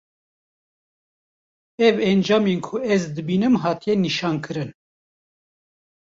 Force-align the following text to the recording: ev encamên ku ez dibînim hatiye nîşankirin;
ev 1.87 1.95
encamên 2.09 2.59
ku 2.65 2.75
ez 2.93 3.03
dibînim 3.15 3.55
hatiye 3.61 3.95
nîşankirin; 4.01 4.71